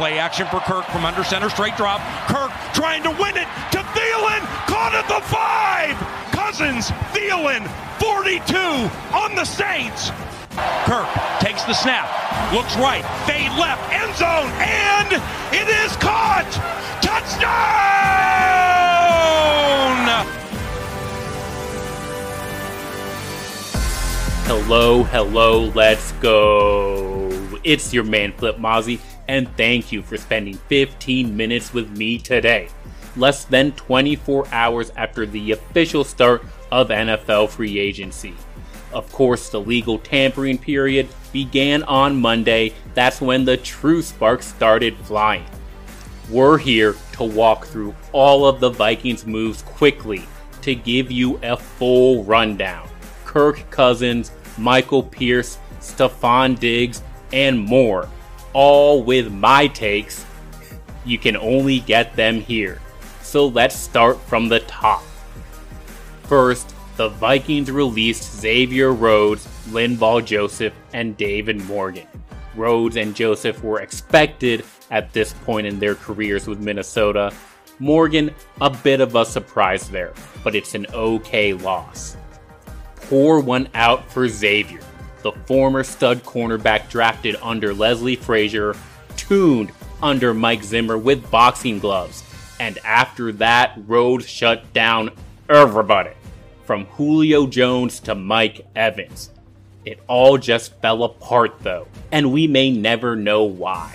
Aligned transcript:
Play 0.00 0.18
action 0.18 0.46
for 0.46 0.60
Kirk 0.60 0.86
from 0.86 1.04
under 1.04 1.22
center, 1.22 1.50
straight 1.50 1.76
drop. 1.76 2.00
Kirk 2.26 2.50
trying 2.72 3.02
to 3.02 3.10
win 3.10 3.36
it 3.36 3.44
to 3.70 3.84
Thielen, 3.92 4.40
caught 4.64 4.94
at 4.94 5.06
the 5.08 5.20
five. 5.28 5.94
Cousins, 6.32 6.88
Thielen, 7.12 7.68
42 8.00 8.56
on 9.14 9.34
the 9.34 9.44
Saints. 9.44 10.08
Kirk 10.88 11.06
takes 11.40 11.64
the 11.64 11.74
snap, 11.74 12.08
looks 12.50 12.74
right, 12.78 13.04
fade 13.26 13.52
left, 13.60 13.82
end 13.92 14.16
zone, 14.16 14.50
and 14.62 15.12
it 15.52 15.68
is 15.68 15.94
caught. 15.96 16.48
Touchdown! 17.02 17.50
Hello, 24.46 25.02
hello, 25.02 25.64
let's 25.74 26.12
go. 26.12 27.28
It's 27.62 27.92
your 27.92 28.04
man 28.04 28.32
Flip 28.32 28.56
Mozzie, 28.56 28.98
and 29.30 29.56
thank 29.56 29.92
you 29.92 30.02
for 30.02 30.16
spending 30.16 30.54
15 30.54 31.36
minutes 31.36 31.72
with 31.72 31.96
me 31.96 32.18
today. 32.18 32.68
Less 33.14 33.44
than 33.44 33.70
24 33.72 34.48
hours 34.50 34.90
after 34.96 35.24
the 35.24 35.52
official 35.52 36.02
start 36.02 36.42
of 36.72 36.88
NFL 36.88 37.50
free 37.50 37.78
agency. 37.78 38.34
Of 38.92 39.10
course, 39.12 39.48
the 39.48 39.60
legal 39.60 40.00
tampering 40.00 40.58
period 40.58 41.08
began 41.32 41.84
on 41.84 42.20
Monday. 42.20 42.74
That's 42.94 43.20
when 43.20 43.44
the 43.44 43.56
true 43.56 44.02
sparks 44.02 44.46
started 44.46 44.96
flying. 44.96 45.46
We're 46.28 46.58
here 46.58 46.96
to 47.12 47.22
walk 47.22 47.66
through 47.66 47.94
all 48.10 48.46
of 48.46 48.58
the 48.58 48.70
Vikings 48.70 49.26
moves 49.26 49.62
quickly 49.62 50.24
to 50.62 50.74
give 50.74 51.12
you 51.12 51.38
a 51.44 51.56
full 51.56 52.24
rundown. 52.24 52.88
Kirk 53.24 53.70
Cousins, 53.70 54.32
Michael 54.58 55.04
Pierce, 55.04 55.58
Stefon 55.78 56.58
Diggs, 56.58 57.02
and 57.32 57.60
more, 57.60 58.08
all 58.52 59.02
with 59.02 59.32
my 59.32 59.66
takes. 59.66 60.24
You 61.04 61.18
can 61.18 61.36
only 61.36 61.80
get 61.80 62.14
them 62.16 62.40
here. 62.40 62.80
So 63.22 63.46
let's 63.46 63.76
start 63.76 64.20
from 64.20 64.48
the 64.48 64.60
top. 64.60 65.02
First, 66.24 66.74
the 66.96 67.08
Vikings 67.08 67.70
released 67.70 68.40
Xavier 68.40 68.92
Rhodes, 68.92 69.46
Linval 69.68 70.24
Joseph, 70.24 70.74
and 70.92 71.16
David 71.16 71.64
Morgan. 71.64 72.06
Rhodes 72.54 72.96
and 72.96 73.14
Joseph 73.14 73.62
were 73.62 73.80
expected 73.80 74.64
at 74.90 75.12
this 75.12 75.32
point 75.32 75.66
in 75.66 75.78
their 75.78 75.94
careers 75.94 76.46
with 76.46 76.60
Minnesota. 76.60 77.32
Morgan, 77.78 78.34
a 78.60 78.68
bit 78.68 79.00
of 79.00 79.14
a 79.14 79.24
surprise 79.24 79.88
there, 79.88 80.12
but 80.44 80.54
it's 80.54 80.74
an 80.74 80.86
okay 80.92 81.54
loss. 81.54 82.16
Pour 82.96 83.40
one 83.40 83.68
out 83.74 84.10
for 84.10 84.28
Xavier, 84.28 84.80
the 85.22 85.32
former 85.46 85.84
stud 85.84 86.22
cornerback 86.22 86.88
drafted 86.88 87.36
under 87.42 87.74
Leslie 87.74 88.16
Frazier, 88.16 88.74
tuned 89.16 89.72
under 90.02 90.32
Mike 90.32 90.62
Zimmer 90.62 90.96
with 90.96 91.30
boxing 91.30 91.78
gloves, 91.78 92.24
and 92.58 92.78
after 92.84 93.32
that, 93.32 93.78
Rhodes 93.86 94.28
shut 94.28 94.72
down 94.72 95.10
everybody, 95.48 96.12
from 96.64 96.86
Julio 96.86 97.46
Jones 97.46 98.00
to 98.00 98.14
Mike 98.14 98.66
Evans. 98.74 99.30
It 99.84 100.00
all 100.06 100.38
just 100.38 100.74
fell 100.80 101.04
apart 101.04 101.60
though, 101.60 101.86
and 102.12 102.32
we 102.32 102.46
may 102.46 102.70
never 102.70 103.16
know 103.16 103.44
why. 103.44 103.94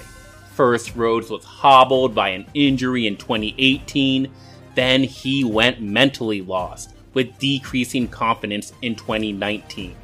First, 0.54 0.96
Rhodes 0.96 1.30
was 1.30 1.44
hobbled 1.44 2.16
by 2.16 2.30
an 2.30 2.46
injury 2.54 3.08
in 3.08 3.18
2018, 3.18 4.32
then 4.74 5.04
he 5.04 5.44
went 5.44 5.82
mentally 5.82 6.42
lost, 6.42 6.96
with 7.14 7.38
decreasing 7.40 8.08
confidence 8.08 8.74
in 8.82 8.96
2019. 8.96 9.96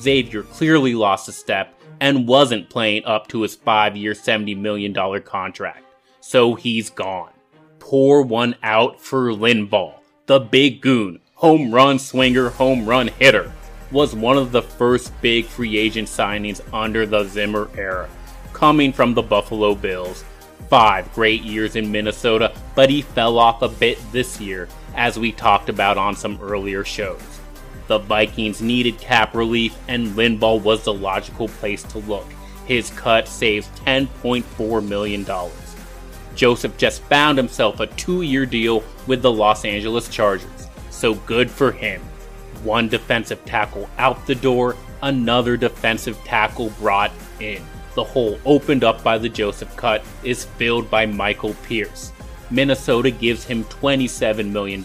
Xavier 0.00 0.42
clearly 0.42 0.94
lost 0.94 1.28
a 1.28 1.32
step 1.32 1.74
and 2.00 2.26
wasn't 2.26 2.70
playing 2.70 3.04
up 3.04 3.28
to 3.28 3.42
his 3.42 3.54
five 3.54 3.96
year, 3.96 4.12
$70 4.12 4.56
million 4.56 4.94
contract. 5.22 5.84
So 6.20 6.54
he's 6.54 6.90
gone. 6.90 7.32
Pour 7.78 8.22
one 8.22 8.56
out 8.62 9.00
for 9.00 9.30
Linval, 9.30 9.94
the 10.26 10.40
big 10.40 10.80
goon, 10.80 11.20
home 11.34 11.72
run 11.72 11.98
swinger, 11.98 12.50
home 12.50 12.86
run 12.86 13.08
hitter. 13.08 13.52
Was 13.90 14.14
one 14.14 14.36
of 14.36 14.52
the 14.52 14.62
first 14.62 15.12
big 15.20 15.46
free 15.46 15.76
agent 15.76 16.06
signings 16.06 16.60
under 16.72 17.06
the 17.06 17.24
Zimmer 17.24 17.68
era, 17.76 18.08
coming 18.52 18.92
from 18.92 19.14
the 19.14 19.22
Buffalo 19.22 19.74
Bills. 19.74 20.24
Five 20.68 21.12
great 21.12 21.42
years 21.42 21.74
in 21.74 21.90
Minnesota, 21.90 22.54
but 22.76 22.88
he 22.88 23.02
fell 23.02 23.36
off 23.38 23.62
a 23.62 23.68
bit 23.68 23.98
this 24.12 24.40
year, 24.40 24.68
as 24.94 25.18
we 25.18 25.32
talked 25.32 25.68
about 25.68 25.98
on 25.98 26.14
some 26.14 26.38
earlier 26.40 26.84
shows. 26.84 27.39
The 27.90 27.98
Vikings 27.98 28.62
needed 28.62 28.98
cap 28.98 29.34
relief, 29.34 29.76
and 29.88 30.10
Linval 30.10 30.62
was 30.62 30.84
the 30.84 30.94
logical 30.94 31.48
place 31.48 31.82
to 31.82 31.98
look. 31.98 32.24
His 32.64 32.90
cut 32.90 33.26
saves 33.26 33.66
$10.4 33.84 34.86
million. 34.86 35.26
Joseph 36.36 36.76
just 36.76 37.02
found 37.02 37.36
himself 37.36 37.80
a 37.80 37.88
two 37.88 38.22
year 38.22 38.46
deal 38.46 38.84
with 39.08 39.22
the 39.22 39.32
Los 39.32 39.64
Angeles 39.64 40.08
Chargers, 40.08 40.68
so 40.90 41.14
good 41.14 41.50
for 41.50 41.72
him. 41.72 42.00
One 42.62 42.88
defensive 42.88 43.44
tackle 43.44 43.90
out 43.98 44.24
the 44.24 44.36
door, 44.36 44.76
another 45.02 45.56
defensive 45.56 46.16
tackle 46.18 46.70
brought 46.78 47.10
in. 47.40 47.60
The 47.96 48.04
hole 48.04 48.38
opened 48.44 48.84
up 48.84 49.02
by 49.02 49.18
the 49.18 49.28
Joseph 49.28 49.74
cut 49.76 50.04
is 50.22 50.44
filled 50.44 50.88
by 50.92 51.06
Michael 51.06 51.54
Pierce. 51.64 52.12
Minnesota 52.52 53.10
gives 53.10 53.44
him 53.44 53.64
$27 53.64 54.48
million 54.48 54.84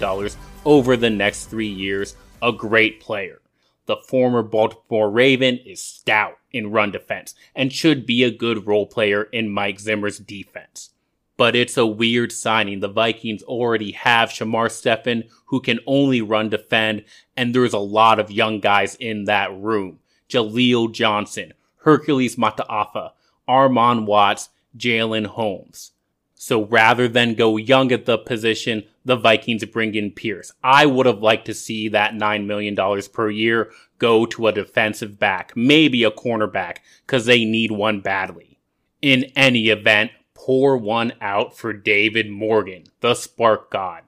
over 0.66 0.98
the 0.98 1.10
next 1.12 1.46
three 1.46 1.68
years, 1.68 2.16
a 2.42 2.52
great 2.52 3.00
player. 3.00 3.42
The 3.86 3.98
former 3.98 4.42
Baltimore 4.42 5.12
Raven 5.12 5.60
is 5.60 5.82
stout 5.82 6.38
in 6.52 6.72
run 6.72 6.92
defense 6.92 7.36
and 7.56 7.72
should 7.72 8.06
be 8.06 8.24
a 8.24 8.32
good 8.32 8.66
role 8.66 8.88
player 8.88 9.24
in 9.24 9.50
Mike 9.50 9.80
Zimmer's 9.80 10.18
defense. 10.18 10.90
But 11.38 11.56
it's 11.56 11.78
a 11.78 11.86
weird 11.86 12.32
signing. 12.32 12.80
The 12.80 12.88
Vikings 12.88 13.44
already 13.44 13.92
have 13.92 14.30
Shamar 14.30 14.72
Stephen, 14.72 15.26
who 15.48 15.60
can 15.60 15.80
only 15.86 16.22
run 16.22 16.50
defend, 16.50 17.04
and 17.36 17.54
there's 17.54 17.74
a 17.74 17.80
lot 17.80 18.20
of 18.20 18.32
young 18.32 18.60
guys 18.60 18.96
in 18.96 19.26
that 19.26 19.56
room. 19.56 20.00
Jaleel 20.30 20.92
Johnson, 20.92 21.54
Hercules 21.78 22.38
Mataafa, 22.38 23.12
Armon 23.48 24.06
Watts, 24.06 24.50
Jalen 24.78 25.28
Holmes. 25.28 25.92
So 26.34 26.66
rather 26.66 27.08
than 27.08 27.36
go 27.36 27.58
young 27.58 27.92
at 27.92 28.06
the 28.06 28.18
position, 28.18 28.84
the 29.06 29.16
Vikings 29.16 29.64
bring 29.66 29.94
in 29.94 30.12
Pierce. 30.12 30.52
I 30.64 30.88
would 30.88 31.06
have 31.06 31.22
liked 31.22 31.46
to 31.46 31.54
see 31.54 31.88
that 31.90 32.14
$9 32.14 32.46
million 32.46 32.76
per 33.14 33.30
year 33.30 33.72
go 34.00 34.26
to 34.26 34.48
a 34.48 34.52
defensive 34.52 35.20
back, 35.20 35.54
maybe 35.56 36.04
a 36.04 36.12
cornerback, 36.12 36.78
because 37.06 37.26
they 37.26 37.46
need 37.46 37.72
one 37.72 38.02
badly. 38.02 38.60
In 39.02 39.26
any 39.36 39.70
event, 39.70 40.12
pour 40.34 40.76
one 40.76 41.14
out 41.22 41.56
for 41.56 41.72
David 41.72 42.30
Morgan, 42.30 42.86
the 43.00 43.14
spark 43.14 43.72
god. 43.72 44.02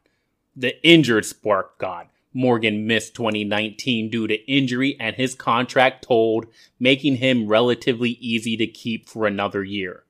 The 0.55 0.83
injured 0.85 1.25
spark 1.25 1.77
god. 1.77 2.07
Morgan 2.33 2.85
missed 2.85 3.15
2019 3.15 4.09
due 4.09 4.27
to 4.27 4.51
injury 4.51 4.95
and 4.99 5.15
his 5.15 5.35
contract 5.35 6.05
told, 6.07 6.47
making 6.79 7.17
him 7.17 7.47
relatively 7.47 8.11
easy 8.11 8.57
to 8.57 8.67
keep 8.67 9.07
for 9.07 9.25
another 9.25 9.63
year. 9.63 10.03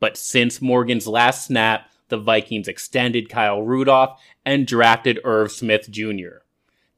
But 0.00 0.16
since 0.16 0.60
Morgan's 0.60 1.06
last 1.06 1.46
snap, 1.46 1.88
the 2.08 2.18
Vikings 2.18 2.68
extended 2.68 3.28
Kyle 3.28 3.62
Rudolph 3.62 4.20
and 4.44 4.66
drafted 4.66 5.20
Irv 5.24 5.50
Smith 5.50 5.90
Jr. 5.90 6.42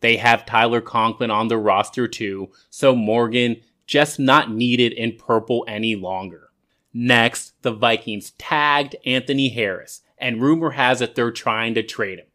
They 0.00 0.16
have 0.16 0.46
Tyler 0.46 0.80
Conklin 0.80 1.30
on 1.30 1.48
the 1.48 1.58
roster 1.58 2.06
too, 2.06 2.50
so 2.70 2.94
Morgan 2.94 3.56
just 3.86 4.18
not 4.18 4.50
needed 4.50 4.92
in 4.92 5.16
purple 5.16 5.64
any 5.68 5.96
longer. 5.96 6.50
Next, 6.92 7.52
the 7.62 7.72
Vikings 7.72 8.32
tagged 8.32 8.96
Anthony 9.04 9.50
Harris, 9.50 10.02
and 10.18 10.42
rumor 10.42 10.70
has 10.70 11.00
it 11.00 11.14
they're 11.14 11.30
trying 11.30 11.74
to 11.74 11.82
trade 11.82 12.18
him. 12.18 12.26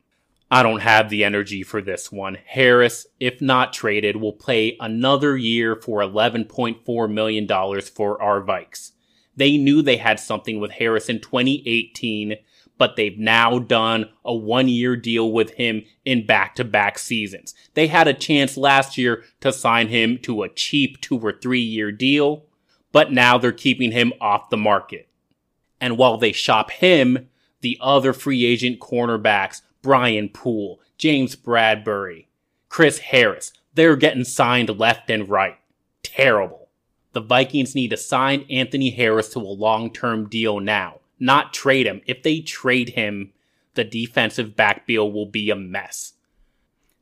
I 0.53 0.63
don't 0.63 0.81
have 0.81 1.09
the 1.09 1.23
energy 1.23 1.63
for 1.63 1.81
this 1.81 2.11
one. 2.11 2.37
Harris, 2.45 3.07
if 3.19 3.41
not 3.41 3.71
traded, 3.71 4.17
will 4.17 4.33
play 4.33 4.75
another 4.79 5.37
year 5.37 5.77
for 5.77 6.01
$11.4 6.01 7.11
million 7.11 7.47
for 7.47 8.21
our 8.21 8.41
Vikes. 8.41 8.91
They 9.35 9.57
knew 9.57 9.81
they 9.81 9.97
had 9.97 10.19
something 10.19 10.59
with 10.59 10.71
Harris 10.71 11.09
in 11.09 11.19
2018, 11.19 12.35
but 12.77 12.95
they've 12.95 13.17
now 13.17 13.59
done 13.59 14.09
a 14.25 14.33
one 14.33 14.67
year 14.67 14.95
deal 14.95 15.31
with 15.31 15.51
him 15.51 15.83
in 16.03 16.25
back 16.25 16.55
to 16.55 16.63
back 16.63 16.97
seasons. 16.97 17.53
They 17.73 17.87
had 17.87 18.07
a 18.07 18.13
chance 18.13 18.57
last 18.57 18.97
year 18.97 19.23
to 19.41 19.53
sign 19.53 19.87
him 19.87 20.17
to 20.23 20.43
a 20.43 20.49
cheap 20.49 20.99
two 21.01 21.19
or 21.19 21.31
three 21.31 21.61
year 21.61 21.91
deal, 21.91 22.45
but 22.91 23.11
now 23.11 23.37
they're 23.37 23.51
keeping 23.51 23.91
him 23.91 24.13
off 24.19 24.49
the 24.49 24.57
market. 24.57 25.07
And 25.79 25.97
while 25.97 26.17
they 26.17 26.31
shop 26.31 26.71
him, 26.71 27.29
the 27.61 27.77
other 27.81 28.13
free 28.13 28.45
agent 28.45 28.79
cornerbacks, 28.79 29.61
Brian 29.81 30.29
Poole, 30.29 30.79
James 30.97 31.35
Bradberry, 31.35 32.25
Chris 32.69 32.99
Harris, 32.99 33.53
they're 33.73 33.95
getting 33.95 34.23
signed 34.23 34.77
left 34.77 35.09
and 35.09 35.29
right. 35.29 35.57
Terrible. 36.03 36.60
The 37.13 37.21
Vikings 37.21 37.75
need 37.75 37.89
to 37.89 37.97
sign 37.97 38.45
Anthony 38.49 38.89
Harris 38.89 39.29
to 39.29 39.39
a 39.39 39.41
long 39.41 39.91
term 39.91 40.29
deal 40.29 40.59
now, 40.59 40.99
not 41.19 41.53
trade 41.53 41.85
him. 41.85 42.01
If 42.05 42.23
they 42.23 42.39
trade 42.39 42.89
him, 42.89 43.33
the 43.73 43.83
defensive 43.83 44.55
backfield 44.55 45.13
will 45.13 45.25
be 45.25 45.49
a 45.49 45.55
mess. 45.55 46.13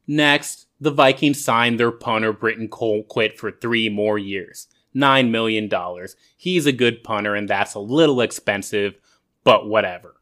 Next, 0.07 0.67
the 0.79 0.91
Vikings 0.91 1.43
signed 1.43 1.79
their 1.79 1.91
punter 1.91 2.33
Britton 2.33 2.69
Colquitt 2.69 3.37
for 3.37 3.51
three 3.51 3.89
more 3.89 4.17
years. 4.17 4.67
$9 4.95 5.29
million. 5.29 5.69
He's 6.35 6.65
a 6.65 6.71
good 6.71 7.03
punter, 7.03 7.35
and 7.35 7.47
that's 7.47 7.75
a 7.75 7.79
little 7.79 8.21
expensive, 8.21 8.95
but 9.43 9.67
whatever. 9.67 10.15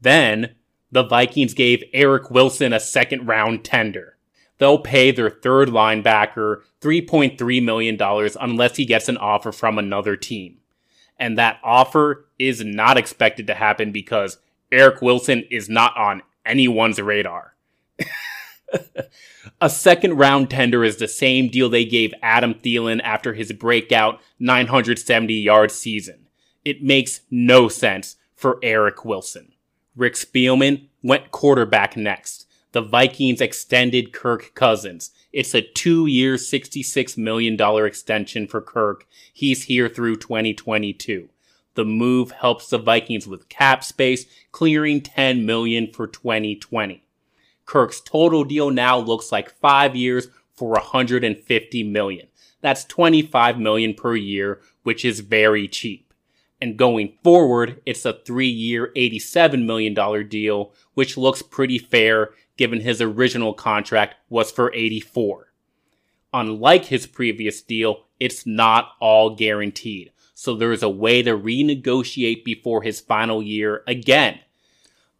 Then, 0.00 0.54
the 0.90 1.02
Vikings 1.02 1.54
gave 1.54 1.84
Eric 1.92 2.30
Wilson 2.30 2.72
a 2.72 2.80
second 2.80 3.26
round 3.26 3.64
tender. 3.64 4.16
They'll 4.60 4.78
pay 4.78 5.10
their 5.10 5.30
third 5.30 5.70
linebacker 5.70 6.60
$3.3 6.82 7.64
million 7.64 7.98
unless 8.38 8.76
he 8.76 8.84
gets 8.84 9.08
an 9.08 9.16
offer 9.16 9.52
from 9.52 9.78
another 9.78 10.16
team. 10.16 10.58
And 11.18 11.38
that 11.38 11.58
offer 11.64 12.26
is 12.38 12.62
not 12.62 12.98
expected 12.98 13.46
to 13.46 13.54
happen 13.54 13.90
because 13.90 14.36
Eric 14.70 15.00
Wilson 15.00 15.44
is 15.50 15.70
not 15.70 15.96
on 15.96 16.22
anyone's 16.44 17.00
radar. 17.00 17.54
a 19.62 19.70
second 19.70 20.18
round 20.18 20.50
tender 20.50 20.84
is 20.84 20.98
the 20.98 21.08
same 21.08 21.48
deal 21.48 21.70
they 21.70 21.86
gave 21.86 22.12
Adam 22.20 22.52
Thielen 22.52 23.00
after 23.02 23.32
his 23.32 23.52
breakout 23.52 24.20
970 24.38 25.32
yard 25.32 25.70
season. 25.70 26.26
It 26.66 26.82
makes 26.82 27.22
no 27.30 27.68
sense 27.68 28.16
for 28.34 28.58
Eric 28.62 29.06
Wilson. 29.06 29.52
Rick 29.96 30.14
Spielman 30.14 30.88
went 31.02 31.30
quarterback 31.30 31.96
next. 31.96 32.46
The 32.72 32.82
Vikings 32.82 33.40
extended 33.40 34.12
Kirk 34.12 34.52
Cousins. 34.54 35.10
It's 35.32 35.54
a 35.54 35.62
two 35.62 36.06
year, 36.06 36.34
$66 36.34 37.18
million 37.18 37.56
extension 37.84 38.46
for 38.46 38.60
Kirk. 38.60 39.06
He's 39.32 39.64
here 39.64 39.88
through 39.88 40.16
2022. 40.16 41.28
The 41.74 41.84
move 41.84 42.30
helps 42.30 42.68
the 42.68 42.78
Vikings 42.78 43.26
with 43.26 43.48
cap 43.48 43.82
space, 43.82 44.26
clearing 44.52 45.00
10 45.00 45.44
million 45.44 45.90
for 45.92 46.06
2020. 46.06 47.02
Kirk's 47.66 48.00
total 48.00 48.44
deal 48.44 48.70
now 48.70 48.98
looks 48.98 49.32
like 49.32 49.58
five 49.58 49.96
years 49.96 50.28
for 50.52 50.70
150 50.70 51.82
million. 51.84 52.26
That's 52.60 52.84
25 52.84 53.58
million 53.58 53.94
per 53.94 54.14
year, 54.14 54.60
which 54.82 55.04
is 55.04 55.20
very 55.20 55.66
cheap. 55.66 56.12
And 56.60 56.76
going 56.76 57.14
forward, 57.24 57.80
it's 57.86 58.04
a 58.04 58.12
three 58.12 58.48
year, 58.48 58.92
$87 58.94 59.64
million 59.64 60.28
deal, 60.28 60.72
which 60.94 61.16
looks 61.16 61.42
pretty 61.42 61.78
fair 61.78 62.30
given 62.60 62.82
his 62.82 63.00
original 63.00 63.54
contract 63.54 64.16
was 64.28 64.50
for 64.50 64.70
84. 64.74 65.50
Unlike 66.34 66.84
his 66.84 67.06
previous 67.06 67.62
deal, 67.62 68.04
it's 68.20 68.44
not 68.44 68.90
all 69.00 69.34
guaranteed. 69.34 70.12
So 70.34 70.54
there 70.54 70.70
is 70.70 70.82
a 70.82 70.88
way 70.90 71.22
to 71.22 71.38
renegotiate 71.38 72.44
before 72.44 72.82
his 72.82 73.00
final 73.00 73.42
year 73.42 73.82
again. 73.86 74.40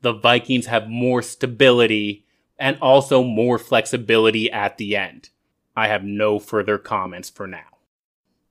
The 0.03 0.13
Vikings 0.13 0.67
have 0.67 0.91
more 0.91 1.23
stability 1.23 2.27
and 2.59 2.77
also 2.83 3.23
more 3.25 3.59
flexibility 3.59 4.53
at 4.53 4.77
the 4.77 4.95
end. 4.95 5.31
I 5.75 5.89
have 5.89 6.05
no 6.05 6.39
further 6.39 6.77
comments 6.77 7.31
for 7.31 7.47
now. 7.47 7.79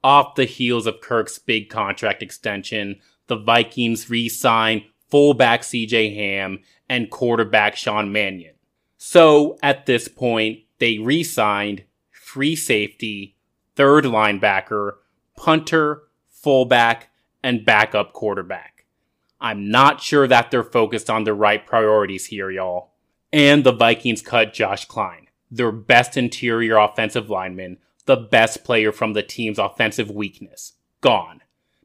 Off 0.03 0.33
the 0.33 0.45
heels 0.45 0.87
of 0.87 0.99
Kirk's 0.99 1.37
big 1.37 1.69
contract 1.69 2.23
extension, 2.23 2.95
the 3.27 3.37
Vikings 3.37 4.09
re 4.09 4.29
sign 4.29 4.85
fullback 5.11 5.61
CJ 5.61 6.15
Ham 6.15 6.63
and 6.89 7.11
quarterback 7.11 7.75
Sean 7.75 8.11
Mannion. 8.11 8.55
So 9.01 9.57
at 9.63 9.85
this 9.85 10.09
point, 10.09 10.59
they 10.79 10.99
re 10.99 11.23
signed 11.23 11.85
free 12.11 12.55
safety, 12.55 13.37
third 13.75 14.03
linebacker, 14.03 14.97
punter, 15.37 16.03
fullback, 16.27 17.09
and 17.41 17.65
backup 17.65 18.11
quarterback. 18.11 18.85
I'm 19.39 19.71
not 19.71 20.01
sure 20.01 20.27
that 20.27 20.51
they're 20.51 20.63
focused 20.63 21.09
on 21.09 21.23
the 21.23 21.33
right 21.33 21.65
priorities 21.65 22.25
here, 22.25 22.51
y'all. 22.51 22.91
And 23.31 23.63
the 23.63 23.71
Vikings 23.71 24.21
cut 24.21 24.53
Josh 24.53 24.83
Kline, 24.83 25.27
their 25.49 25.71
best 25.71 26.17
interior 26.17 26.75
offensive 26.75 27.29
lineman, 27.29 27.77
the 28.05 28.17
best 28.17 28.65
player 28.65 28.91
from 28.91 29.13
the 29.13 29.23
team's 29.23 29.59
offensive 29.59 30.11
weakness. 30.11 30.73
Gone. 30.99 31.39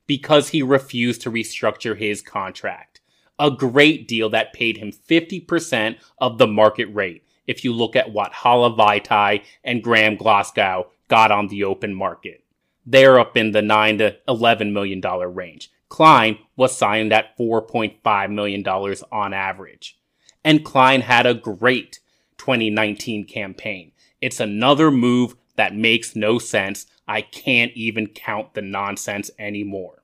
Because 0.09 0.49
he 0.49 0.63
refused 0.63 1.23
to 1.23 1.31
restructure 1.31 1.97
his 1.97 2.23
contract. 2.23 2.94
A 3.39 3.51
great 3.51 4.07
deal 4.07 4.31
that 4.31 4.53
paid 4.53 4.77
him 4.77 4.93
50% 4.93 5.97
of 6.19 6.39
the 6.39 6.47
market 6.47 6.87
rate 6.87 7.25
if 7.47 7.65
you 7.65 7.73
look 7.73 7.97
at 7.97 8.13
what 8.13 8.33
Hala 8.33 9.41
and 9.65 9.83
Graham 9.83 10.17
Glasgow 10.17 10.91
got 11.09 11.31
on 11.31 11.49
the 11.49 11.65
open 11.65 11.95
market. 11.95 12.45
They're 12.87 13.19
up 13.19 13.37
in 13.37 13.53
the 13.53 13.63
9 13.63 13.99
to 13.99 14.17
11 14.29 14.73
million 14.73 15.01
dollar 15.01 15.29
range. 15.29 15.71
Kline 15.89 16.39
was 16.57 16.77
signed 16.77 17.13
at 17.13 17.37
4.5 17.37 18.33
million 18.33 18.63
dollars 18.63 19.03
on 19.11 19.33
average 19.33 19.99
and 20.45 20.65
Kline 20.65 21.01
had 21.01 21.27
a 21.27 21.35
great 21.35 22.01
2019 22.37 23.25
campaign. 23.25 23.93
It's 24.21 24.39
another 24.39 24.91
move 24.91 25.35
that 25.57 25.75
makes 25.75 26.15
no 26.15 26.39
sense. 26.39 26.87
I 27.09 27.23
can't 27.23 27.73
even 27.75 28.09
count 28.09 28.55
the 28.55 28.63
nonsense 28.63 29.31
anymore. 29.39 30.03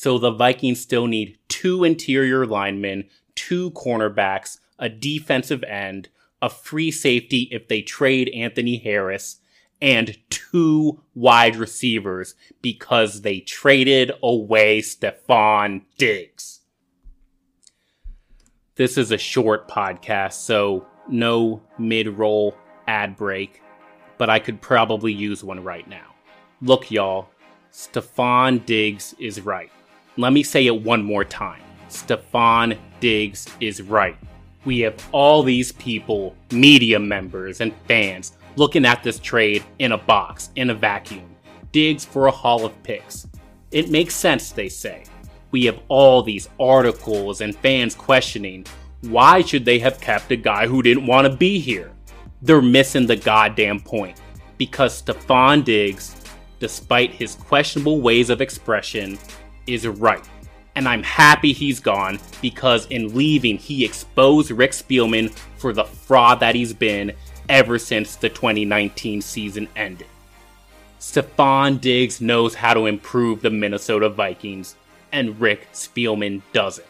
So 0.00 0.16
the 0.16 0.30
Vikings 0.30 0.80
still 0.80 1.08
need 1.08 1.40
two 1.48 1.82
interior 1.82 2.46
linemen, 2.46 3.08
two 3.34 3.72
cornerbacks, 3.72 4.58
a 4.78 4.88
defensive 4.88 5.64
end, 5.64 6.08
a 6.40 6.48
free 6.48 6.92
safety 6.92 7.48
if 7.50 7.66
they 7.66 7.82
trade 7.82 8.28
Anthony 8.28 8.76
Harris, 8.76 9.38
and 9.82 10.16
two 10.30 11.02
wide 11.16 11.56
receivers 11.56 12.36
because 12.62 13.22
they 13.22 13.40
traded 13.40 14.12
away 14.22 14.82
Stefon 14.82 15.82
Diggs. 15.96 16.60
This 18.76 18.96
is 18.96 19.10
a 19.10 19.18
short 19.18 19.68
podcast, 19.68 20.34
so 20.34 20.86
no 21.08 21.60
mid 21.76 22.06
roll 22.06 22.54
ad 22.86 23.16
break, 23.16 23.60
but 24.16 24.30
I 24.30 24.38
could 24.38 24.60
probably 24.60 25.12
use 25.12 25.42
one 25.42 25.64
right 25.64 25.88
now. 25.88 26.14
Look, 26.62 26.88
y'all, 26.92 27.30
Stefon 27.72 28.64
Diggs 28.64 29.16
is 29.18 29.40
right. 29.40 29.72
Let 30.18 30.34
me 30.34 30.42
say 30.42 30.66
it 30.66 30.82
one 30.82 31.02
more 31.02 31.24
time. 31.24 31.62
Stefon 31.88 32.76
Diggs 33.00 33.46
is 33.60 33.80
right. 33.80 34.16
We 34.66 34.80
have 34.80 34.94
all 35.12 35.42
these 35.42 35.72
people, 35.72 36.36
media 36.52 36.98
members, 36.98 37.62
and 37.62 37.72
fans 37.86 38.32
looking 38.56 38.84
at 38.84 39.02
this 39.02 39.18
trade 39.18 39.64
in 39.78 39.92
a 39.92 39.98
box, 39.98 40.50
in 40.56 40.68
a 40.68 40.74
vacuum. 40.74 41.34
Diggs 41.72 42.04
for 42.04 42.26
a 42.26 42.30
haul 42.30 42.66
of 42.66 42.82
picks. 42.82 43.26
It 43.70 43.90
makes 43.90 44.14
sense, 44.14 44.52
they 44.52 44.68
say 44.68 45.04
we 45.50 45.64
have 45.64 45.80
all 45.88 46.22
these 46.22 46.48
articles 46.60 47.40
and 47.40 47.56
fans 47.56 47.94
questioning 47.94 48.66
why 49.02 49.40
should 49.40 49.64
they 49.64 49.78
have 49.78 50.00
kept 50.00 50.32
a 50.32 50.36
guy 50.36 50.66
who 50.66 50.82
didn't 50.82 51.06
want 51.06 51.30
to 51.30 51.36
be 51.36 51.60
here? 51.60 51.92
They're 52.42 52.60
missing 52.60 53.06
the 53.06 53.14
goddamn 53.14 53.78
point. 53.80 54.20
Because 54.56 55.00
Stefon 55.00 55.64
Diggs, 55.64 56.16
despite 56.58 57.12
his 57.12 57.36
questionable 57.36 58.00
ways 58.00 58.28
of 58.28 58.40
expression, 58.40 59.16
is 59.68 59.86
right. 59.86 60.26
And 60.74 60.88
I'm 60.88 61.02
happy 61.02 61.52
he's 61.52 61.80
gone 61.80 62.20
because 62.40 62.86
in 62.86 63.14
leaving, 63.14 63.58
he 63.58 63.84
exposed 63.84 64.50
Rick 64.50 64.72
Spielman 64.72 65.30
for 65.56 65.72
the 65.72 65.84
fraud 65.84 66.40
that 66.40 66.54
he's 66.54 66.72
been 66.72 67.12
ever 67.48 67.78
since 67.78 68.16
the 68.16 68.28
2019 68.28 69.20
season 69.20 69.68
ended. 69.74 70.06
Stefon 71.00 71.80
Diggs 71.80 72.20
knows 72.20 72.54
how 72.54 72.74
to 72.74 72.86
improve 72.86 73.40
the 73.40 73.50
Minnesota 73.50 74.08
Vikings, 74.08 74.76
and 75.12 75.40
Rick 75.40 75.72
Spielman 75.72 76.42
doesn't. 76.52 76.86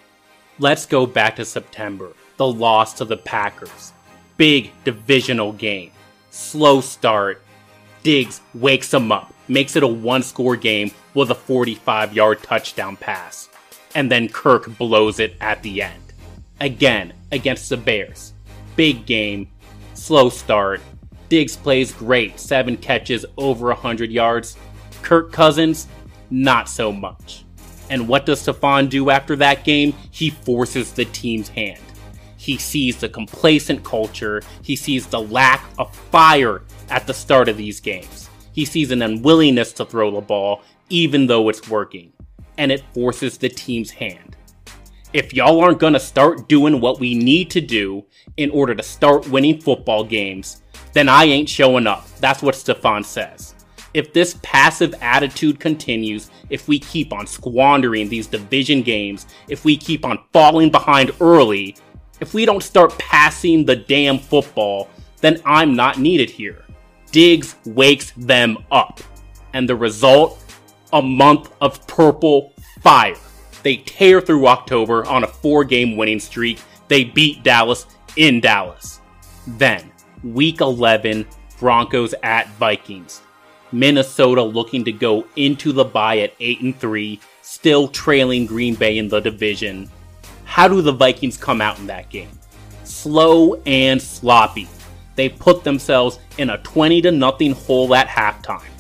Let's 0.59 0.87
go 0.87 1.07
back 1.07 1.37
to 1.37 1.45
September, 1.45 2.13
the 2.37 2.47
loss 2.47 2.95
to 2.95 3.05
the 3.05 3.17
Packers. 3.17 3.93
Big 4.37 4.73
divisional 4.85 5.53
game. 5.53 5.93
Slow 6.31 6.81
start. 6.81 7.43
Diggs 8.03 8.41
wakes 8.55 8.93
him 8.93 9.13
up, 9.13 9.33
makes 9.49 9.77
it 9.77 9.83
a 9.83 9.89
one 9.89 10.23
score 10.23 10.57
game 10.57 10.91
with 11.15 11.31
a 11.31 11.35
45 11.35 12.13
yard 12.15 12.43
touchdown 12.43 12.97
pass. 12.97 13.49
And 13.95 14.11
then 14.11 14.29
Kirk 14.29 14.77
blows 14.79 15.19
it 15.19 15.35
at 15.41 15.63
the 15.63 15.83
end. 15.83 16.03
Again, 16.61 17.13
against 17.33 17.69
the 17.69 17.77
Bears. 17.77 18.33
Big 18.77 19.07
game, 19.07 19.49
slow 19.95 20.29
start. 20.29 20.81
Diggs 21.29 21.57
plays 21.57 21.93
great, 21.93 22.41
7 22.41 22.77
catches, 22.77 23.25
over 23.37 23.67
100 23.69 24.11
yards. 24.11 24.57
Kirk 25.03 25.33
Cousins, 25.33 25.87
not 26.31 26.69
so 26.69 26.93
much. 26.93 27.45
And 27.91 28.09
what 28.09 28.27
does 28.27 28.47
Stefon 28.47 28.89
do 28.89 29.11
after 29.11 29.37
that 29.37 29.65
game? 29.65 29.95
He 30.11 30.31
forces 30.31 30.93
the 30.93 31.07
team's 31.07 31.49
hand. 31.49 31.81
He 32.37 32.57
sees 32.57 32.97
the 32.97 33.09
complacent 33.09 33.85
culture. 33.85 34.43
He 34.63 34.77
sees 34.77 35.07
the 35.07 35.21
lack 35.21 35.65
of 35.79 35.95
fire 35.95 36.63
at 36.89 37.07
the 37.07 37.15
start 37.15 37.49
of 37.49 37.57
these 37.57 37.81
games. 37.81 38.28
He 38.59 38.65
sees 38.65 38.91
an 38.91 39.03
unwillingness 39.03 39.73
to 39.75 39.85
throw 39.85 40.11
the 40.11 40.21
ball, 40.21 40.63
even 40.89 41.29
though 41.29 41.49
it's 41.49 41.69
working. 41.69 42.13
And 42.57 42.73
it 42.73 42.83
forces 42.93 43.39
the 43.39 43.49
team's 43.49 43.93
hand. 43.93 44.37
If 45.13 45.33
y'all 45.33 45.61
aren't 45.61 45.79
gonna 45.79 46.01
start 46.01 46.49
doing 46.49 46.81
what 46.81 46.99
we 46.99 47.15
need 47.15 47.53
to 47.53 47.61
do 47.61 48.05
in 48.37 48.51
order 48.51 48.75
to 48.75 48.83
start 48.83 49.29
winning 49.29 49.61
football 49.61 50.03
games, 50.03 50.63
then 50.93 51.09
I 51.09 51.27
ain't 51.27 51.49
showing 51.49 51.87
up. 51.87 52.09
That's 52.19 52.43
what 52.43 52.57
Stefon 52.57 53.05
says. 53.05 53.55
If 53.95 54.13
this 54.13 54.37
passive 54.43 54.93
attitude 55.01 55.61
continues, 55.61 56.29
if 56.51 56.67
we 56.67 56.81
keep 56.81 57.13
on 57.13 57.29
squandering 57.29 58.09
these 58.09 58.27
division 58.27 58.83
games, 58.83 59.29
if 59.47 59.65
we 59.65 59.77
keep 59.77 60.05
on 60.05 60.19
falling 60.33 60.73
behind 60.73 61.13
early, 61.21 61.77
if 62.19 62.35
we 62.35 62.45
don't 62.45 62.65
start 62.65 62.99
passing 62.99 63.65
the 63.65 63.77
damn 63.77 64.19
football, 64.19 64.91
then 65.21 65.41
I'm 65.45 65.77
not 65.77 66.01
needed 66.01 66.29
here. 66.29 66.65
Diggs 67.11 67.57
wakes 67.65 68.13
them 68.17 68.59
up. 68.71 69.01
And 69.53 69.69
the 69.69 69.77
result? 69.77 70.43
A 70.93 71.03
month 71.03 71.53
of 71.61 71.87
purple 71.87 72.53
fire. 72.83 73.17
They 73.63 73.77
tear 73.77 74.21
through 74.21 74.47
October 74.47 75.05
on 75.07 75.25
a 75.25 75.27
four 75.27 75.65
game 75.65 75.97
winning 75.97 76.21
streak. 76.21 76.61
They 76.89 77.05
beat 77.05 77.43
Dallas 77.43 77.87
in 78.17 78.41
Dallas. 78.41 79.01
Then, 79.47 79.91
week 80.23 80.61
11, 80.61 81.27
Broncos 81.59 82.15
at 82.23 82.49
Vikings. 82.53 83.23
Minnesota 83.73 84.43
looking 84.43 84.85
to 84.85 84.93
go 84.93 85.27
into 85.37 85.73
the 85.73 85.85
bye 85.85 86.19
at 86.21 86.35
8 86.41 86.61
and 86.63 86.79
3, 86.79 87.21
still 87.43 87.89
trailing 87.89 88.47
Green 88.47 88.75
Bay 88.75 88.99
in 88.99 89.09
the 89.09 89.21
division. 89.21 89.91
How 90.45 90.69
do 90.69 90.81
the 90.81 90.93
Vikings 90.93 91.37
come 91.37 91.61
out 91.61 91.79
in 91.79 91.87
that 91.87 92.09
game? 92.09 92.31
Slow 92.85 93.61
and 93.67 94.01
sloppy. 94.01 94.69
They 95.19 95.29
put 95.29 95.65
themselves 95.65 96.21
in 96.39 96.49
a 96.49 96.59
20 96.59 97.03
to 97.03 97.11
nothing 97.11 97.51
hole 97.51 97.93
at 97.93 98.07
halftime. 98.07 98.71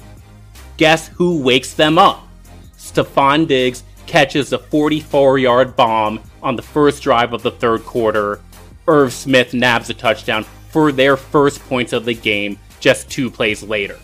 Guess 0.77 1.09
who 1.09 1.43
wakes 1.43 1.75
them 1.75 1.99
up? 1.99 2.29
Stefon 2.77 3.49
Diggs 3.49 3.83
catches 4.07 4.53
a 4.53 4.59
44 4.61 5.39
yard 5.41 5.75
bomb 5.75 6.21
on 6.41 6.55
the 6.55 6.63
first 6.63 7.03
drive 7.03 7.33
of 7.33 7.43
the 7.43 7.51
third 7.51 7.85
quarter. 7.85 8.39
Irv 8.87 9.13
Smith 9.13 9.53
nabs 9.53 9.91
a 9.91 9.95
touchdown 9.95 10.45
for 10.71 10.93
their 10.93 11.17
first 11.17 11.59
points 11.63 11.93
of 11.93 12.05
the 12.05 12.15
game 12.15 12.57
just 12.79 13.11
two 13.11 13.33
plays 13.33 13.65
later. 13.65 13.99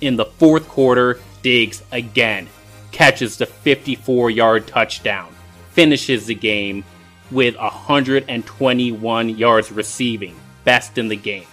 In 0.00 0.16
the 0.16 0.24
fourth 0.24 0.66
quarter, 0.66 1.20
Diggs 1.42 1.84
again 1.92 2.48
catches 2.90 3.36
the 3.36 3.46
54 3.46 4.30
yard 4.30 4.66
touchdown, 4.66 5.32
finishes 5.70 6.26
the 6.26 6.34
game 6.34 6.82
with 7.30 7.54
121 7.54 9.28
yards 9.28 9.70
receiving, 9.70 10.34
best 10.64 10.98
in 10.98 11.06
the 11.06 11.14
game. 11.14 11.46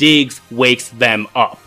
Diggs 0.00 0.40
wakes 0.50 0.88
them 0.88 1.26
up. 1.34 1.60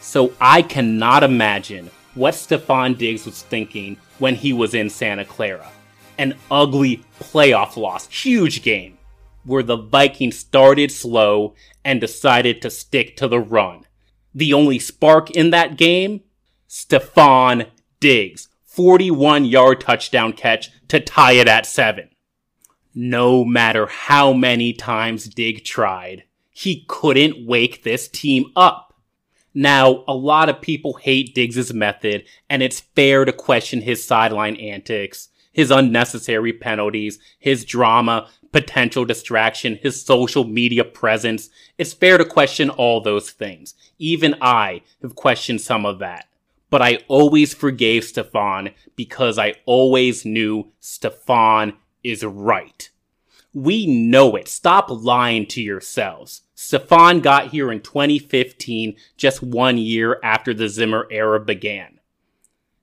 So 0.00 0.32
I 0.40 0.62
cannot 0.62 1.24
imagine 1.24 1.90
what 2.14 2.34
Stefon 2.34 2.96
Diggs 2.96 3.26
was 3.26 3.42
thinking 3.42 3.96
when 4.20 4.36
he 4.36 4.52
was 4.52 4.72
in 4.72 4.88
Santa 4.88 5.24
Clara. 5.24 5.68
An 6.16 6.36
ugly 6.48 7.02
playoff 7.18 7.76
loss, 7.76 8.06
huge 8.06 8.62
game, 8.62 8.98
where 9.42 9.64
the 9.64 9.76
Vikings 9.76 10.38
started 10.38 10.92
slow 10.92 11.56
and 11.84 12.00
decided 12.00 12.62
to 12.62 12.70
stick 12.70 13.16
to 13.16 13.26
the 13.26 13.40
run. 13.40 13.84
The 14.32 14.52
only 14.52 14.78
spark 14.78 15.32
in 15.32 15.50
that 15.50 15.76
game? 15.76 16.20
Stefon 16.68 17.66
Diggs, 17.98 18.48
41 18.62 19.44
yard 19.44 19.80
touchdown 19.80 20.34
catch 20.34 20.70
to 20.86 21.00
tie 21.00 21.32
it 21.32 21.48
at 21.48 21.66
7. 21.66 22.10
No 22.94 23.44
matter 23.44 23.88
how 23.88 24.32
many 24.32 24.72
times 24.72 25.24
Dig 25.24 25.64
tried, 25.64 26.22
he 26.56 26.86
couldn't 26.88 27.46
wake 27.46 27.82
this 27.82 28.08
team 28.08 28.50
up. 28.56 28.94
Now, 29.52 30.04
a 30.08 30.14
lot 30.14 30.48
of 30.48 30.62
people 30.62 30.94
hate 30.94 31.34
Diggs' 31.34 31.74
method, 31.74 32.24
and 32.48 32.62
it's 32.62 32.80
fair 32.80 33.26
to 33.26 33.32
question 33.32 33.82
his 33.82 34.02
sideline 34.02 34.56
antics, 34.56 35.28
his 35.52 35.70
unnecessary 35.70 36.54
penalties, 36.54 37.18
his 37.38 37.66
drama, 37.66 38.30
potential 38.52 39.04
distraction, 39.04 39.78
his 39.82 40.02
social 40.02 40.44
media 40.44 40.82
presence. 40.82 41.50
It's 41.76 41.92
fair 41.92 42.16
to 42.16 42.24
question 42.24 42.70
all 42.70 43.02
those 43.02 43.28
things. 43.28 43.74
Even 43.98 44.34
I 44.40 44.80
have 45.02 45.14
questioned 45.14 45.60
some 45.60 45.84
of 45.84 45.98
that. 45.98 46.26
But 46.70 46.80
I 46.80 47.00
always 47.06 47.52
forgave 47.52 48.04
Stefon 48.04 48.72
because 48.96 49.38
I 49.38 49.56
always 49.66 50.24
knew 50.24 50.72
Stefon 50.80 51.74
is 52.02 52.24
right. 52.24 52.88
We 53.56 53.86
know 53.86 54.36
it. 54.36 54.48
Stop 54.48 54.90
lying 54.90 55.46
to 55.46 55.62
yourselves. 55.62 56.42
Stefon 56.54 57.22
got 57.22 57.52
here 57.52 57.72
in 57.72 57.80
2015, 57.80 58.96
just 59.16 59.42
one 59.42 59.78
year 59.78 60.20
after 60.22 60.52
the 60.52 60.68
Zimmer 60.68 61.08
era 61.10 61.40
began. 61.40 61.98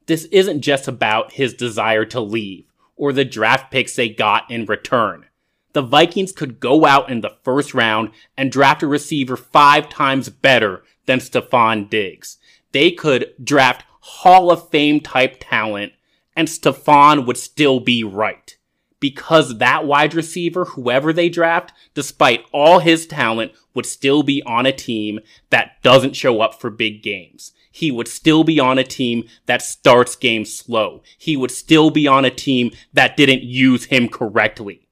This 0.08 0.26
isn't 0.32 0.62
just 0.62 0.88
about 0.88 1.34
his 1.34 1.54
desire 1.54 2.06
to 2.06 2.20
leave 2.20 2.66
or 2.96 3.14
the 3.14 3.24
draft 3.24 3.70
picks 3.72 3.96
they 3.96 4.10
got 4.10 4.50
in 4.50 4.66
return. 4.66 5.28
The 5.74 5.84
Vikings 5.84 6.32
could 6.32 6.60
go 6.60 6.88
out 6.88 7.08
in 7.08 7.22
the 7.22 7.38
first 7.44 7.76
round 7.76 8.10
and 8.36 8.52
draft 8.52 8.82
a 8.82 8.88
receiver 8.88 9.38
five 9.38 9.90
times 9.90 10.30
better 10.30 10.84
than 11.06 11.20
Stefon 11.20 11.88
Diggs. 11.88 12.40
They 12.72 12.90
could 12.90 13.36
draft 13.44 13.86
Hall 14.00 14.50
of 14.50 14.72
Fame 14.72 15.02
type 15.02 15.38
talent 15.40 15.94
and 16.36 16.48
Stefon 16.48 17.28
would 17.28 17.38
still 17.38 17.80
be 17.80 18.04
right 18.04 18.58
because 19.04 19.58
that 19.58 19.86
wide 19.86 20.14
receiver, 20.14 20.64
whoever 20.64 21.12
they 21.12 21.28
draft, 21.28 21.74
despite 21.94 22.46
all 22.54 22.80
his 22.80 23.06
talent, 23.06 23.52
would 23.74 23.86
still 23.86 24.24
be 24.24 24.42
on 24.44 24.66
a 24.66 24.72
team 24.72 25.20
that 25.50 25.74
doesn't 25.84 26.16
show 26.16 26.40
up 26.40 26.62
for 26.62 26.70
big 26.70 27.04
games. 27.04 27.52
He 27.70 27.92
would 27.92 28.08
still 28.08 28.46
be 28.46 28.62
on 28.62 28.78
a 28.78 28.84
team 28.86 29.26
that 29.46 29.62
starts 29.62 30.16
games 30.16 30.58
slow. 30.58 31.04
He 31.18 31.36
would 31.36 31.52
still 31.52 31.90
be 31.90 32.08
on 32.08 32.24
a 32.24 32.30
team 32.30 32.72
that 32.94 33.18
didn't 33.18 33.44
use 33.44 33.84
him 33.84 34.08
correctly. 34.08 34.88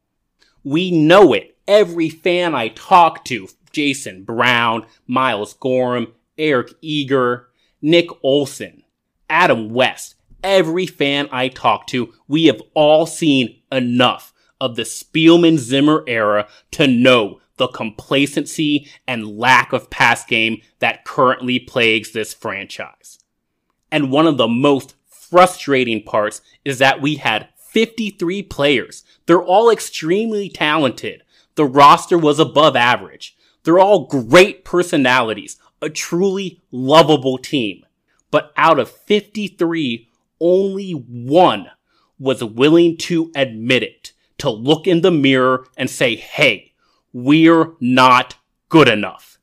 We 0.61 0.91
know 0.91 1.31
it. 1.31 1.55
Every 1.65 2.09
fan 2.09 2.53
I 2.53 2.67
talk 2.67 3.23
to, 3.25 3.47
Jason 3.71 4.25
Brown, 4.25 4.85
Miles 5.07 5.53
Gorham, 5.53 6.07
Eric 6.37 6.73
Eager, 6.81 7.47
Nick 7.81 8.09
Olson, 8.23 8.83
Adam 9.29 9.69
West, 9.69 10.15
every 10.43 10.86
fan 10.86 11.27
I 11.31 11.48
talk 11.48 11.88
to, 11.88 12.13
we 12.27 12.45
have 12.45 12.62
all 12.74 13.05
seen 13.05 13.62
enough 13.71 14.33
of 14.60 14.75
the 14.75 14.83
Spielman 14.83 15.57
Zimmer 15.57 16.03
era 16.07 16.48
to 16.71 16.88
know 16.88 17.39
the 17.57 17.67
complacency 17.67 18.89
and 19.07 19.38
lack 19.38 19.74
of 19.74 19.89
pass 19.89 20.25
game 20.25 20.62
that 20.79 21.05
currently 21.05 21.60
plagues 21.60 22.12
this 22.12 22.33
franchise. 22.33 23.19
And 23.91 24.12
one 24.12 24.25
of 24.25 24.38
the 24.38 24.48
most 24.48 24.95
frustrating 25.05 26.03
parts 26.03 26.41
is 26.65 26.79
that 26.79 27.01
we 27.01 27.15
had 27.15 27.50
53 27.57 28.43
players. 28.43 29.03
They're 29.25 29.41
all 29.41 29.69
extremely 29.69 30.50
talented. 30.50 31.24
The 31.55 31.65
roster 31.65 32.17
was 32.17 32.39
above 32.39 32.75
average. 32.75 33.36
They're 33.63 33.79
all 33.79 34.07
great 34.07 34.65
personalities, 34.65 35.57
a 35.81 35.89
truly 35.89 36.62
lovable 36.71 37.38
team. 37.38 37.86
But 38.29 38.51
out 38.57 38.79
of 38.79 38.89
53, 38.89 40.10
only 40.41 40.91
one 40.91 41.69
was 42.19 42.43
willing 42.43 42.98
to 42.98 43.31
admit 43.36 43.83
it, 43.83 44.12
to 44.39 44.50
look 44.50 44.88
in 44.88 45.01
the 45.01 45.12
mirror 45.12 45.65
and 45.77 45.89
say, 45.89 46.15
hey, 46.15 46.74
we're 47.13 47.74
not 47.79 48.36
good 48.69 48.88
enough. 48.88 49.39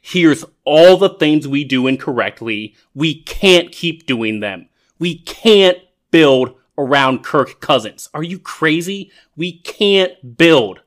Here's 0.00 0.44
all 0.64 0.96
the 0.96 1.10
things 1.10 1.46
we 1.46 1.64
do 1.64 1.86
incorrectly. 1.86 2.74
We 2.94 3.22
can't 3.22 3.70
keep 3.70 4.04
doing 4.06 4.40
them. 4.40 4.68
We 4.98 5.18
can't 5.18 5.78
build 6.10 6.56
around 6.76 7.22
Kirk 7.22 7.60
Cousins. 7.60 8.08
Are 8.12 8.22
you 8.22 8.38
crazy? 8.38 9.12
We 9.36 9.58
can't 9.58 10.36
build 10.36 10.80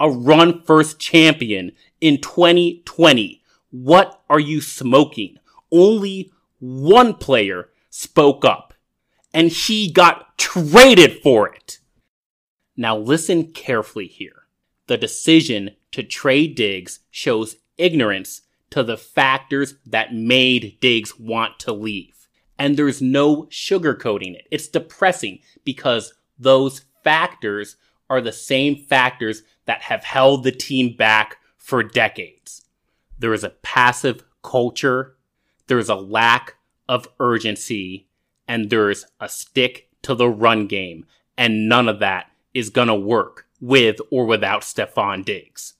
a 0.00 0.10
run 0.10 0.62
first 0.62 0.98
champion 0.98 1.72
in 2.00 2.20
2020. 2.20 3.42
What 3.70 4.22
are 4.28 4.40
you 4.40 4.60
smoking? 4.60 5.36
Only 5.70 6.32
one 6.58 7.14
player 7.14 7.68
spoke 7.90 8.44
up 8.44 8.71
and 9.34 9.48
he 9.48 9.90
got 9.90 10.36
traded 10.38 11.22
for 11.22 11.48
it. 11.48 11.78
Now 12.76 12.96
listen 12.96 13.52
carefully 13.52 14.06
here. 14.06 14.46
The 14.86 14.96
decision 14.96 15.76
to 15.92 16.02
trade 16.02 16.54
Diggs 16.54 17.00
shows 17.10 17.56
ignorance 17.78 18.42
to 18.70 18.82
the 18.82 18.96
factors 18.96 19.74
that 19.86 20.14
made 20.14 20.78
Diggs 20.80 21.18
want 21.18 21.58
to 21.60 21.72
leave. 21.72 22.28
And 22.58 22.76
there's 22.76 23.02
no 23.02 23.44
sugarcoating 23.44 24.34
it. 24.34 24.46
It's 24.50 24.68
depressing 24.68 25.40
because 25.64 26.14
those 26.38 26.84
factors 27.02 27.76
are 28.08 28.20
the 28.20 28.32
same 28.32 28.76
factors 28.76 29.42
that 29.66 29.82
have 29.82 30.04
held 30.04 30.44
the 30.44 30.52
team 30.52 30.96
back 30.96 31.38
for 31.56 31.82
decades. 31.82 32.62
There 33.18 33.34
is 33.34 33.44
a 33.44 33.50
passive 33.50 34.24
culture. 34.42 35.16
There 35.66 35.78
is 35.78 35.88
a 35.88 35.94
lack 35.94 36.56
of 36.88 37.08
urgency 37.20 38.08
and 38.52 38.68
there's 38.68 39.06
a 39.18 39.30
stick 39.30 39.88
to 40.02 40.14
the 40.14 40.28
run 40.28 40.66
game, 40.66 41.06
and 41.38 41.70
none 41.70 41.88
of 41.88 42.00
that 42.00 42.26
is 42.52 42.68
gonna 42.68 42.94
work 42.94 43.46
with 43.62 43.98
or 44.10 44.26
without 44.26 44.60
Stefon 44.60 45.24
Diggs. 45.24 45.72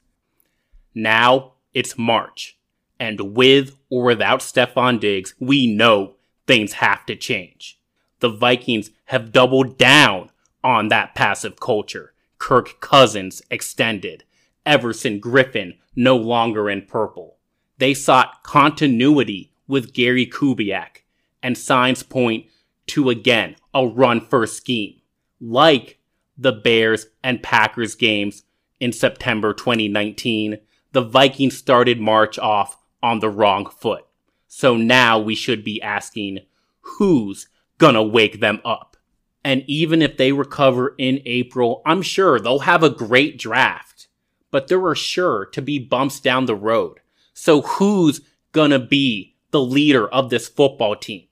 Now 0.95 1.53
it's 1.75 1.99
March, 1.99 2.57
and 2.99 3.37
with 3.37 3.77
or 3.91 4.05
without 4.05 4.41
Stefon 4.41 4.99
Diggs, 4.99 5.35
we 5.39 5.67
know 5.67 6.15
things 6.47 6.73
have 6.85 7.05
to 7.05 7.15
change. 7.15 7.79
The 8.21 8.31
Vikings 8.31 8.91
have 9.07 9.33
doubled 9.33 9.77
down 9.77 10.31
on 10.65 10.89
that 10.89 11.15
passive 11.15 11.61
culture. 11.61 12.15
Kirk 12.39 12.81
Cousins 12.81 13.43
extended. 13.51 14.25
Everson 14.65 15.21
Griffen 15.21 15.77
no 15.95 16.17
longer 16.17 16.71
in 16.71 16.87
purple. 16.87 17.37
They 17.77 17.93
sought 17.93 18.43
continuity 18.43 19.53
with 19.69 19.93
Gary 19.93 20.25
Kubiak, 20.25 21.03
and 21.43 21.59
signs 21.59 22.03
point 22.03 22.47
to 22.89 23.11
again 23.11 23.57
a 23.75 23.87
run 23.87 24.21
first 24.21 24.57
scheme, 24.57 25.01
like 25.41 25.99
the 26.37 26.53
Bears 26.53 27.07
and 27.23 27.43
Packers 27.43 27.95
games 27.95 28.43
in 28.81 28.93
September 28.93 29.55
2019. 29.55 30.59
The 30.93 31.03
Vikings 31.03 31.57
started 31.57 32.01
March 32.01 32.39
off 32.39 32.77
on 33.03 33.21
the 33.21 33.31
wrong 33.31 33.67
foot. 33.67 34.05
So 34.49 34.77
now 34.77 35.19
we 35.19 35.35
should 35.35 35.65
be 35.65 35.81
asking 35.81 36.41
who's 36.81 37.49
gonna 37.79 38.03
wake 38.03 38.41
them 38.41 38.61
up? 38.65 38.97
And 39.45 39.65
even 39.67 40.03
if 40.03 40.17
they 40.17 40.33
recover 40.33 40.95
in 40.99 41.21
April, 41.25 41.83
I'm 41.87 42.03
sure 42.03 42.39
they'll 42.39 42.61
have 42.61 42.83
a 42.83 42.91
great 42.91 43.39
draft. 43.39 44.09
But 44.51 44.69
there 44.69 44.85
are 44.85 44.95
sure 44.95 45.47
to 45.47 45.63
be 45.63 45.79
bumps 45.79 46.21
down 46.21 46.45
the 46.45 46.55
road. 46.55 46.99
So 47.33 47.63
who's 47.63 48.21
gonna 48.53 48.79
be 48.79 49.35
the 49.51 49.63
leader 49.63 50.07
of 50.07 50.31
this 50.31 50.49
football 50.49 50.95
team? 50.95 51.27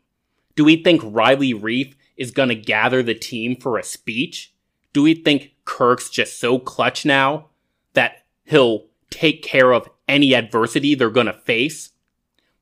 Do 0.60 0.64
we 0.66 0.76
think 0.76 1.00
Riley 1.02 1.54
Reiff 1.54 1.94
is 2.18 2.32
gonna 2.32 2.54
gather 2.54 3.02
the 3.02 3.14
team 3.14 3.56
for 3.56 3.78
a 3.78 3.82
speech? 3.82 4.52
Do 4.92 5.02
we 5.02 5.14
think 5.14 5.54
Kirk's 5.64 6.10
just 6.10 6.38
so 6.38 6.58
clutch 6.58 7.06
now 7.06 7.48
that 7.94 8.26
he'll 8.44 8.88
take 9.08 9.42
care 9.42 9.72
of 9.72 9.88
any 10.06 10.34
adversity 10.34 10.94
they're 10.94 11.08
gonna 11.08 11.32
face? 11.32 11.92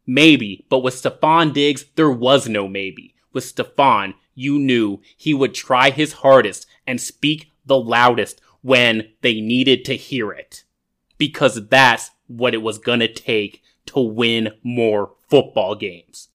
Maybe, 0.07 0.65
but 0.69 0.79
with 0.85 0.95
Stefon 0.95 1.53
Diggs, 1.53 1.87
there 1.97 2.09
was 2.09 2.49
no 2.49 2.69
maybe. 2.69 3.17
With 3.33 3.43
Stefon, 3.43 4.15
you 4.33 4.61
knew 4.61 5.01
he 5.17 5.35
would 5.35 5.53
try 5.53 5.91
his 5.91 6.13
hardest 6.23 6.69
and 6.87 7.01
speak 7.01 7.51
the 7.67 7.81
loudest 7.81 8.41
when 8.61 9.11
they 9.23 9.41
needed 9.41 9.85
to 9.87 9.97
hear 9.97 10.31
it. 10.31 10.63
Because 11.17 11.67
that's 11.67 12.13
what 12.29 12.55
it 12.55 12.63
was 12.63 12.79
gonna 12.79 13.13
take 13.13 13.61
to 13.87 13.99
win 13.99 14.51
more 14.63 15.15
football 15.29 15.75
games. 15.75 16.28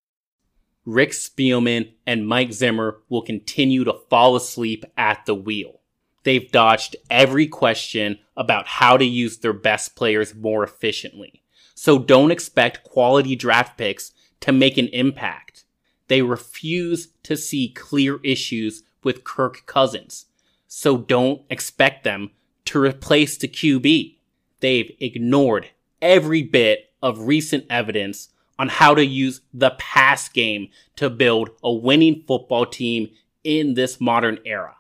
Rick 0.86 1.12
Spielman 1.12 1.94
and 2.06 2.28
Mike 2.28 2.52
Zimmer 2.52 3.00
will 3.10 3.22
continue 3.22 3.84
to 3.84 4.00
fall 4.10 4.36
asleep 4.36 4.84
at 4.98 5.26
the 5.26 5.36
wheel. 5.36 5.80
They've 6.24 6.52
dodged 6.52 6.96
every 7.10 7.48
question 7.48 8.20
about 8.36 8.68
how 8.68 8.98
to 8.98 9.06
use 9.06 9.38
their 9.38 9.54
best 9.54 9.96
players 9.96 10.36
more 10.36 10.64
efficiently. 10.64 11.44
So 11.76 12.00
don't 12.00 12.32
expect 12.32 12.84
quality 12.84 13.36
draft 13.36 13.78
picks 13.78 14.14
to 14.42 14.52
make 14.52 14.78
an 14.78 14.88
impact. 14.88 15.66
They 16.08 16.22
refuse 16.22 17.10
to 17.24 17.36
see 17.38 17.70
clear 17.70 18.20
issues 18.24 18.84
with 19.04 19.24
Kirk 19.24 19.66
Cousins. 19.66 20.26
So 20.68 20.98
don't 20.98 21.42
expect 21.50 22.04
them 22.04 22.32
to 22.66 22.80
replace 22.80 23.38
the 23.38 23.48
QB. 23.48 24.18
They've 24.60 24.96
ignored 25.00 25.70
every 26.02 26.42
bit 26.42 26.92
of 27.02 27.28
recent 27.28 27.66
evidence 27.70 28.30
on 28.60 28.70
how 28.70 28.94
to 28.94 29.06
use 29.06 29.42
the 29.54 29.72
pass 29.72 30.30
game 30.30 30.70
to 30.96 31.10
build 31.10 31.50
a 31.64 31.72
winning 31.72 32.24
football 32.28 32.66
team 32.66 33.10
in 33.44 33.74
this 33.74 34.00
modern 34.00 34.40
era. 34.46 34.76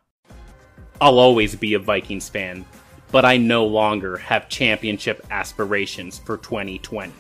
I'll 1.02 1.20
always 1.20 1.56
be 1.56 1.74
a 1.74 1.80
Vikings 1.80 2.30
fan, 2.30 2.66
but 3.12 3.26
I 3.26 3.38
no 3.38 3.66
longer 3.66 4.18
have 4.18 4.48
championship 4.50 5.26
aspirations 5.32 6.18
for 6.18 6.38
2020. 6.38 7.12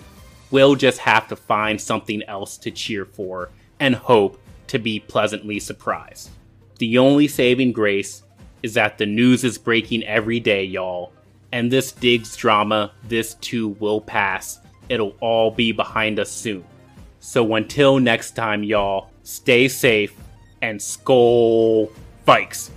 We'll 0.51 0.75
just 0.75 0.99
have 0.99 1.27
to 1.29 1.35
find 1.35 1.81
something 1.81 2.23
else 2.23 2.57
to 2.59 2.71
cheer 2.71 3.05
for 3.05 3.49
and 3.79 3.95
hope 3.95 4.39
to 4.67 4.79
be 4.79 4.99
pleasantly 4.99 5.59
surprised. 5.59 6.29
The 6.77 6.97
only 6.97 7.27
saving 7.27 7.73
grace 7.73 8.23
is 8.61 8.75
that 8.75 8.97
the 8.97 9.05
news 9.05 9.43
is 9.43 9.57
breaking 9.57 10.03
every 10.03 10.39
day, 10.39 10.63
y'all, 10.63 11.11
and 11.51 11.71
this 11.71 11.91
Diggs 11.91 12.35
drama, 12.35 12.91
this 13.03 13.35
too 13.35 13.69
will 13.79 14.01
pass. 14.01 14.59
It'll 14.89 15.15
all 15.19 15.51
be 15.51 15.71
behind 15.71 16.19
us 16.19 16.31
soon. 16.31 16.63
So 17.19 17.55
until 17.55 17.99
next 17.99 18.35
time, 18.35 18.63
y'all, 18.63 19.09
stay 19.23 19.67
safe 19.67 20.13
and 20.61 20.79
Skol 20.79 21.89
Vikes. 22.27 22.69